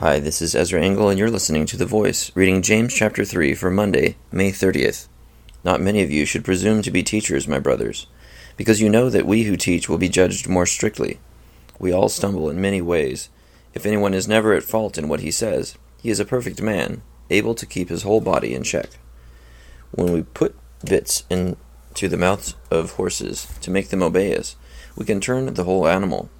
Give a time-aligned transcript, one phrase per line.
[0.00, 3.54] Hi, this is Ezra Engel, and you're listening to The Voice, reading James chapter 3
[3.54, 5.08] for Monday, May 30th.
[5.62, 8.06] Not many of you should presume to be teachers, my brothers,
[8.56, 11.20] because you know that we who teach will be judged more strictly.
[11.78, 13.28] We all stumble in many ways.
[13.74, 17.02] If anyone is never at fault in what he says, he is a perfect man,
[17.28, 18.88] able to keep his whole body in check.
[19.90, 24.56] When we put bits into the mouths of horses to make them obey us,
[24.96, 26.30] we can turn the whole animal.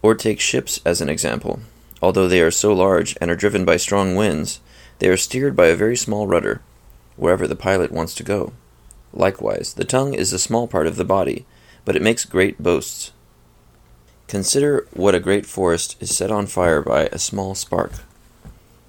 [0.00, 1.60] Or take ships as an example.
[2.02, 4.60] Although they are so large and are driven by strong winds,
[4.98, 6.60] they are steered by a very small rudder,
[7.16, 8.52] wherever the pilot wants to go.
[9.12, 11.44] Likewise, the tongue is a small part of the body,
[11.84, 13.12] but it makes great boasts.
[14.28, 17.92] Consider what a great forest is set on fire by a small spark.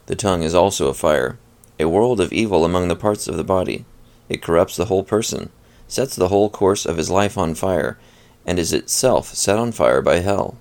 [0.05, 1.39] The tongue is also a fire,
[1.79, 3.85] a world of evil among the parts of the body.
[4.29, 5.49] It corrupts the whole person,
[5.87, 7.97] sets the whole course of his life on fire,
[8.45, 10.57] and is itself set on fire by hell.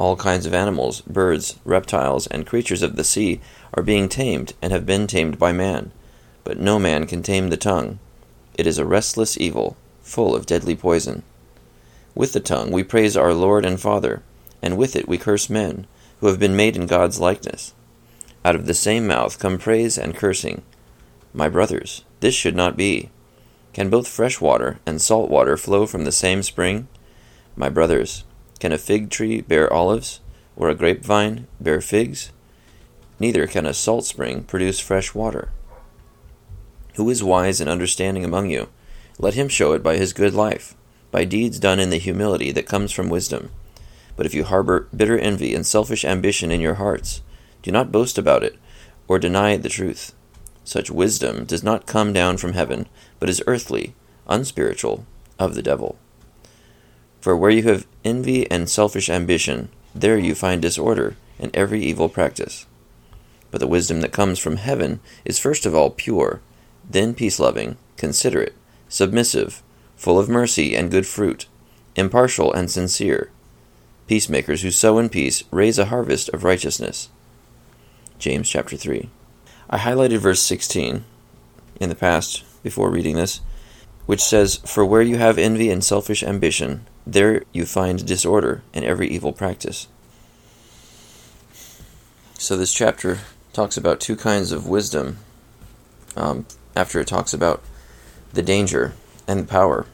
[0.00, 3.38] All kinds of animals, birds, reptiles, and creatures of the sea
[3.74, 5.92] are being tamed and have been tamed by man.
[6.42, 7.98] But no man can tame the tongue.
[8.56, 11.22] It is a restless evil, full of deadly poison.
[12.14, 14.22] With the tongue we praise our Lord and Father,
[14.62, 15.86] and with it we curse men,
[16.20, 17.74] who have been made in God's likeness.
[18.42, 20.62] Out of the same mouth come praise and cursing.
[21.34, 23.10] My brothers, this should not be.
[23.74, 26.88] Can both fresh water and salt water flow from the same spring?
[27.54, 28.24] My brothers,
[28.60, 30.20] can a fig tree bear olives,
[30.54, 32.30] or a grapevine bear figs?
[33.18, 35.50] Neither can a salt spring produce fresh water.
[36.94, 38.68] Who is wise and understanding among you?
[39.18, 40.74] Let him show it by his good life,
[41.10, 43.50] by deeds done in the humility that comes from wisdom.
[44.16, 47.22] But if you harbor bitter envy and selfish ambition in your hearts,
[47.62, 48.56] do not boast about it,
[49.08, 50.14] or deny the truth.
[50.64, 52.86] Such wisdom does not come down from heaven,
[53.18, 53.94] but is earthly,
[54.28, 55.06] unspiritual,
[55.38, 55.98] of the devil.
[57.20, 62.08] For where you have envy and selfish ambition, there you find disorder and every evil
[62.08, 62.66] practice.
[63.50, 66.40] But the wisdom that comes from heaven is first of all pure,
[66.88, 68.54] then peace loving, considerate,
[68.88, 69.62] submissive,
[69.96, 71.46] full of mercy and good fruit,
[71.94, 73.30] impartial and sincere.
[74.06, 77.10] Peacemakers who sow in peace raise a harvest of righteousness.
[78.18, 79.08] James chapter 3.
[79.68, 81.04] I highlighted verse 16
[81.80, 83.40] in the past before reading this,
[84.06, 88.84] which says, For where you have envy and selfish ambition, there you find disorder and
[88.84, 89.88] every evil practice.
[92.38, 93.18] So, this chapter
[93.52, 95.18] talks about two kinds of wisdom
[96.16, 97.62] um, after it talks about
[98.32, 98.94] the danger
[99.26, 99.86] and the power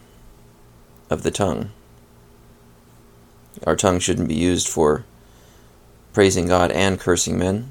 [1.11, 1.71] of the tongue.
[3.67, 5.05] Our tongue shouldn't be used for
[6.13, 7.71] praising God and cursing men,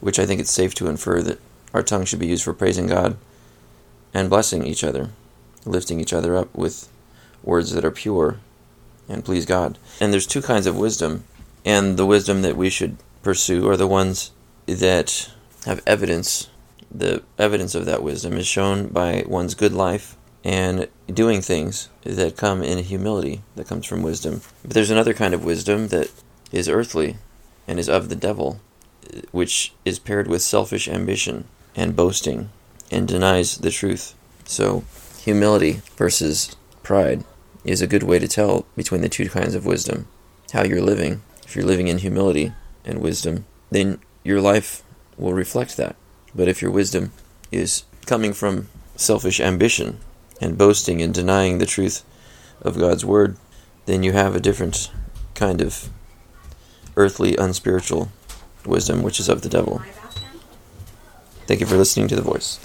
[0.00, 1.40] which I think it's safe to infer that
[1.72, 3.16] our tongue should be used for praising God
[4.12, 5.10] and blessing each other,
[5.64, 6.88] lifting each other up with
[7.42, 8.38] words that are pure
[9.10, 9.76] and please God.
[10.00, 11.24] And there's two kinds of wisdom,
[11.64, 14.30] and the wisdom that we should pursue are the ones
[14.66, 15.30] that
[15.66, 16.48] have evidence.
[16.90, 22.36] The evidence of that wisdom is shown by one's good life and doing things that
[22.36, 24.40] come in humility, that comes from wisdom.
[24.62, 26.10] But there's another kind of wisdom that
[26.50, 27.16] is earthly
[27.68, 28.60] and is of the devil,
[29.32, 31.44] which is paired with selfish ambition
[31.76, 32.50] and boasting
[32.90, 34.14] and denies the truth.
[34.44, 34.84] So,
[35.22, 37.24] humility versus pride
[37.64, 40.08] is a good way to tell between the two kinds of wisdom.
[40.52, 41.22] How you're living.
[41.44, 42.52] If you're living in humility
[42.84, 44.82] and wisdom, then your life
[45.16, 45.96] will reflect that.
[46.34, 47.12] But if your wisdom
[47.52, 49.98] is coming from selfish ambition
[50.40, 52.04] and boasting and denying the truth
[52.62, 53.36] of God's word,
[53.86, 54.90] then you have a different
[55.34, 55.88] kind of
[56.96, 58.10] earthly, unspiritual
[58.66, 59.82] wisdom, which is of the devil.
[61.46, 62.58] Thank you for listening to The Voice.